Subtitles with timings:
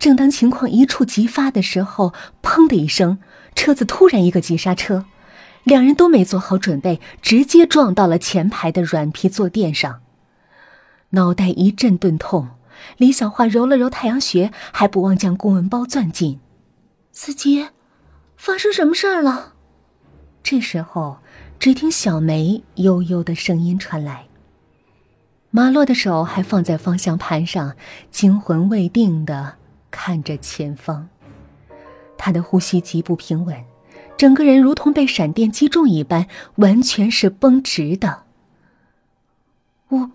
[0.00, 3.18] 正当情况一触即发的时候，砰的一声，
[3.54, 5.04] 车子突然一个急刹车，
[5.62, 10.00] 两人都没做好准备，直接撞到了前排的软皮坐垫上。
[11.10, 12.48] 脑袋一阵钝痛，
[12.96, 16.40] 李小花揉了揉太阳穴，还不忘将公文包攥紧。
[17.12, 17.68] 司机，
[18.38, 19.52] 发生什么事儿了？
[20.42, 21.18] 这时候，
[21.58, 24.28] 只听小梅悠悠的声音传来。
[25.50, 27.74] 马洛的手还放在方向盘上，
[28.10, 29.56] 惊魂未定的
[29.90, 31.08] 看着前方。
[32.16, 33.64] 他的呼吸极不平稳，
[34.16, 36.26] 整个人如同被闪电击中一般，
[36.56, 38.24] 完全是绷直的。
[39.88, 40.10] 我，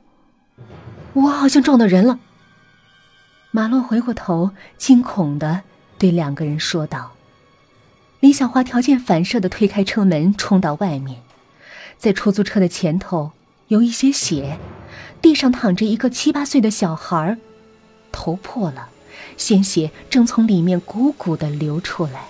[1.13, 2.19] 我好像撞到人了。
[3.51, 5.61] 马洛回过头，惊恐的
[5.97, 7.13] 对两个人说道。
[8.19, 11.21] 李小花条件反射的推开车门，冲到外面，
[11.97, 13.31] 在出租车的前头
[13.67, 14.59] 有一些血。
[15.21, 17.37] 地上躺着一个七八岁的小孩，
[18.11, 18.89] 头破了，
[19.37, 22.27] 鲜血正从里面汩汩的流出来。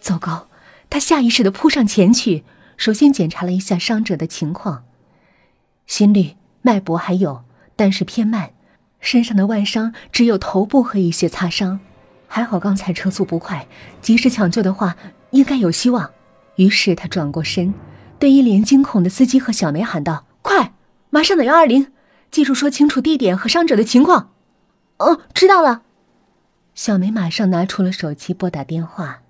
[0.00, 0.48] 糟糕！
[0.90, 2.44] 他下意识的扑上前去，
[2.78, 4.84] 首先检查了一下伤者的情况，
[5.86, 7.44] 心率、脉搏还有，
[7.76, 8.52] 但是偏慢，
[9.00, 11.80] 身上的外伤只有头部和一些擦伤，
[12.26, 13.68] 还好刚才车速不快，
[14.00, 14.96] 及时抢救的话
[15.32, 16.10] 应该有希望。
[16.56, 17.74] 于是他转过身，
[18.18, 20.72] 对一脸惊恐的司机和小梅喊道：“快！”
[21.10, 21.92] 马上打幺二零，
[22.30, 24.30] 记住说清楚地点和伤者的情况。
[24.98, 25.82] 哦，知道了。
[26.74, 29.22] 小梅马上拿出了手机拨打电话。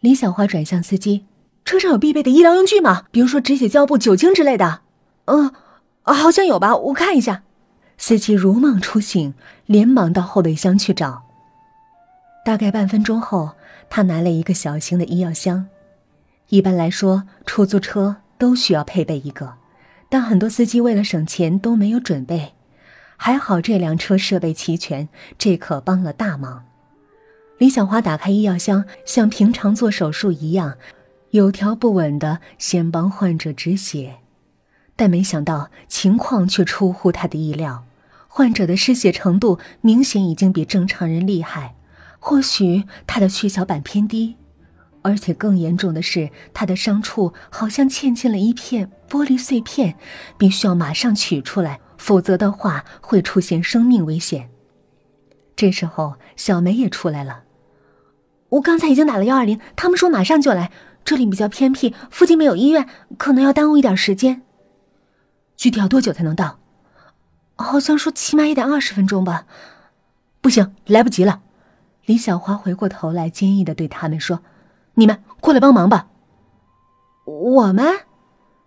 [0.00, 1.26] 李小花转向司机
[1.64, 3.04] ：“车上有必备的医疗用具吗？
[3.10, 4.82] 比如说止血胶布、酒精之类的。
[5.26, 5.52] ”“嗯，
[6.02, 7.42] 好像有吧，我看一下。”
[7.98, 9.34] 司机如梦初醒，
[9.66, 11.24] 连忙到后备箱去找。
[12.44, 13.50] 大概半分钟后，
[13.90, 15.66] 他拿了一个小型的医药箱。
[16.48, 19.54] 一般来说，出租车都需要配备一个。
[20.08, 22.54] 但很多司机为了省钱都没有准备，
[23.20, 26.64] 还好这辆车设备齐全，这可帮了大忙。
[27.58, 30.76] 李小花打开医药箱，像平常做手术一样，
[31.30, 34.18] 有条不紊的先帮患者止血，
[34.94, 37.84] 但没想到情况却出乎他的意料，
[38.28, 41.74] 患者的失血程度明显已经比正常人厉害，
[42.20, 44.36] 或许他的血小板偏低。
[45.02, 49.96] 而且更严重的是，他的伤处好像嵌进了一片玻璃碎片，
[50.36, 54.48] 必须要马上取出来，否则的话会出现生命危险。
[55.54, 57.42] 这时候，小梅也出来了。
[58.50, 60.72] 我刚才已经打了幺二零，他们说马上就来。
[61.04, 64.42] 这里比较偏僻，附近没有医院，可能要耽误一点时间。
[65.56, 66.58] 具体要多久才能到？
[67.56, 69.46] 好像说起码也得二十分钟吧。
[70.40, 71.40] 不行，来不及了。
[72.04, 74.40] 李小花回过头来，坚毅的对他们说。
[74.94, 76.08] 你们过来帮忙吧。
[77.24, 78.00] 我们，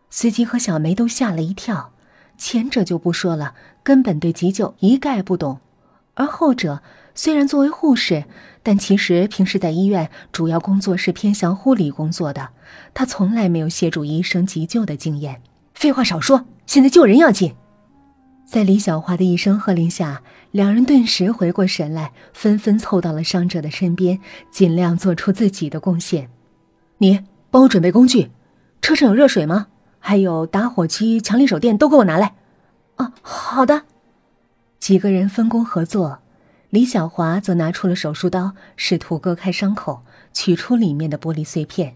[0.09, 1.93] 司机和小梅都吓了一跳。
[2.41, 3.53] 前者就不说了，
[3.83, 5.59] 根本对急救一概不懂；
[6.15, 6.81] 而后者
[7.13, 8.23] 虽然作为护士，
[8.63, 12.49] 但其实平时在医院主要工作是偏向护理工作的，
[12.95, 15.39] 他从来没有协助医生急救的经验。
[15.75, 17.53] 废话少说，现在救人要紧。
[18.43, 24.19] 在李小花的一声喝令下，两人顿时回过神来，纷纷凑到了伤者的身边，
[24.49, 26.27] 尽量做出自己的贡献。
[26.97, 28.31] 你帮我准备工具，
[28.81, 29.67] 车上有热水吗？
[30.01, 32.35] 还有打火机、强力手电都给我拿来。
[32.97, 33.83] 啊，好的。
[34.79, 36.19] 几个人分工合作，
[36.69, 40.01] 李小华则拿出了手术刀，试图割开伤口，
[40.33, 41.95] 取出里面的玻璃碎片。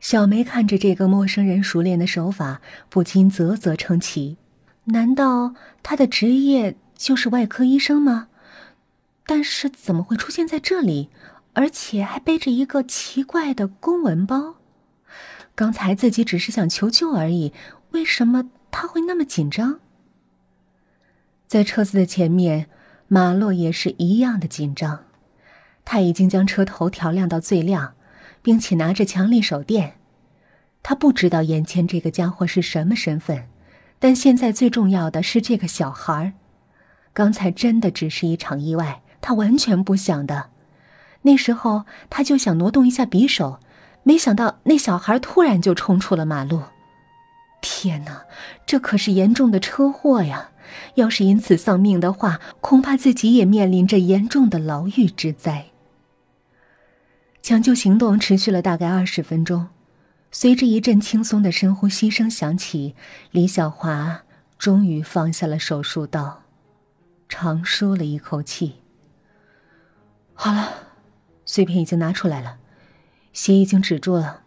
[0.00, 4.38] 小梅看着这个陌生人熟练的手法，不禁啧啧称奇。
[4.86, 8.26] 难道他的职业就是外科医生吗？
[9.24, 11.10] 但是怎么会出现在这里，
[11.52, 14.56] 而且还背着一个奇怪的公文包？
[15.62, 17.52] 刚才自己只是想求救而已，
[17.92, 19.78] 为什么他会那么紧张？
[21.46, 22.66] 在车子的前面，
[23.06, 25.04] 马洛也是一样的紧张。
[25.84, 27.94] 他已经将车头调亮到最亮，
[28.42, 29.98] 并且拿着强力手电。
[30.82, 33.44] 他不知道眼前这个家伙是什么身份。
[34.00, 36.32] 但现在最重要的是这个小孩，
[37.14, 40.50] 刚才真的只是一场意外，他完全不想的。
[41.20, 43.60] 那时候他就想挪动一下匕首，
[44.02, 46.62] 没想到那小孩突然就冲出了马路。
[47.60, 48.24] 天哪，
[48.66, 50.50] 这可是严重的车祸呀！
[50.94, 55.66] 要是因此丧命的话，恐怕自己也面临着严重的牢狱之灾。
[57.42, 59.68] 抢救行动持续了大概二十分钟。
[60.30, 62.96] 随着一阵轻松的深呼吸声响起，
[63.30, 64.22] 李小华
[64.56, 66.42] 终于放下了手术刀，
[67.28, 68.76] 长舒了一口气。
[70.32, 70.72] 好了，
[71.44, 72.56] 碎片已经拿出来了，
[73.32, 74.42] 血已经止住了。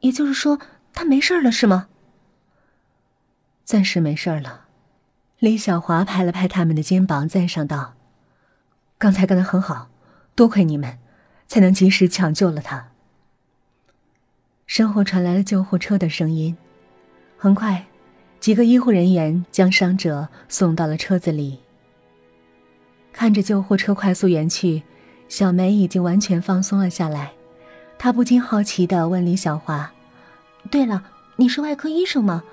[0.00, 0.58] 也就是说，
[0.92, 1.88] 他没事了，是吗？
[3.64, 4.66] 暂时没事了。
[5.38, 7.94] 李小华拍了拍他们的肩膀，赞赏道
[8.98, 9.90] ：“刚才干的很好，
[10.34, 10.98] 多亏你们，
[11.48, 12.90] 才能及时抢救了他。
[14.66, 16.56] 身后传来了救护车的声音，
[17.36, 17.86] 很快，
[18.40, 21.60] 几个医护人员将伤者送到了车子里。
[23.12, 24.82] 看着救护车快速远去，
[25.32, 27.32] 小梅已经完全放松了下来。
[27.96, 29.90] 她不禁好奇的问李小华
[30.70, 31.02] ：“对了，
[31.36, 32.44] 你是外科医生吗？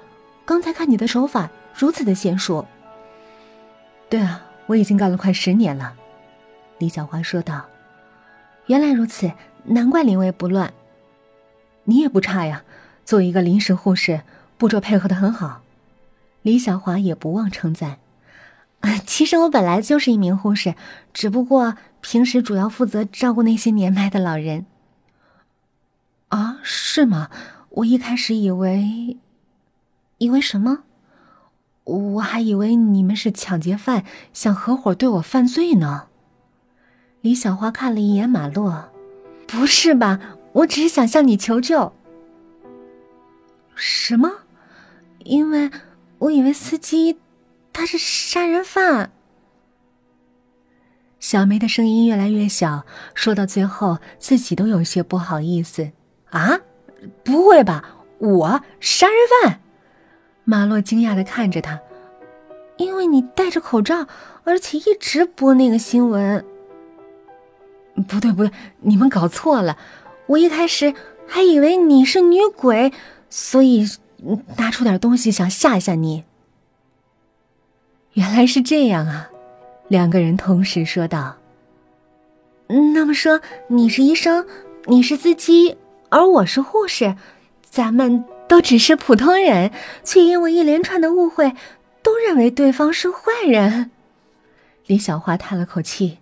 [0.46, 2.66] 刚才看你的手法如此的娴熟。
[4.10, 5.94] ”“对啊，我已经干了快十年了。”
[6.80, 7.66] 李小华说道。
[8.68, 9.30] “原来如此，
[9.66, 10.74] 难怪临危不乱。
[11.84, 12.64] 你也不差呀，
[13.04, 14.22] 作为一个临时护士，
[14.58, 15.64] 步骤配合的很好。”
[16.44, 17.98] 李小华也不忘称赞。
[19.06, 20.76] 其实我本来就是一名护士，
[21.14, 24.66] 只不过平时主要负责照顾那些年迈的老人。
[26.30, 27.30] 啊，是吗？
[27.70, 29.18] 我一开始以为，
[30.18, 30.84] 以为什么？
[31.84, 36.08] 我还以为你们是抢劫犯，想合伙对我犯罪呢。
[37.22, 38.90] 李小花看了一眼马洛，
[39.48, 40.20] 不是吧？
[40.54, 41.92] 我只是想向你求救。
[43.75, 44.32] 什么？
[45.25, 45.70] 因为
[46.20, 47.18] 我以为司机。
[47.74, 49.12] 他是杀人犯。
[51.19, 55.92] 小梅的声音越来越小，说到最后，自己都有些不好意思。
[56.30, 56.60] 啊，
[57.24, 57.98] 不会吧？
[58.19, 59.62] 我杀人犯？
[60.44, 61.80] 马洛惊讶的看着他，
[62.77, 64.07] 因为你戴着口罩，
[64.44, 66.45] 而且一直播那个新闻。
[68.07, 69.77] 不对，不对，你们搞错了。
[70.27, 70.94] 我一开始
[71.27, 72.94] 还以为你是女鬼，
[73.30, 73.86] 所以
[74.57, 76.24] 拿出点东西想吓吓你。
[78.14, 79.30] 原来是这样啊！
[79.88, 81.38] 两个人同时说道
[82.94, 84.46] ：“那么说，你是医生，
[84.86, 85.78] 你是司机，
[86.10, 87.16] 而我是护士，
[87.62, 89.72] 咱们都只是普通人，
[90.04, 91.54] 却因为一连串的误会，
[92.02, 93.92] 都认为对方是坏人。”
[94.88, 96.18] 李小花叹了口气：“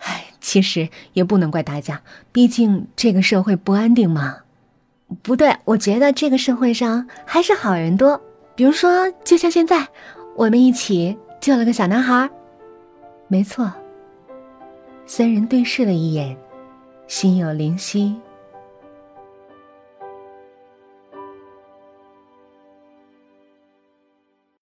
[0.00, 2.00] 唉，其实也不能怪大家，
[2.32, 4.38] 毕竟这个社会不安定嘛。
[5.22, 8.20] 不对，我觉得这个社会上还是好人多，
[8.54, 9.86] 比如说，就像现在。”
[10.40, 12.26] 我们一起救了个小男孩。
[13.28, 13.70] 没错。
[15.04, 16.34] 三人对视了一眼，
[17.06, 18.18] 心有灵犀。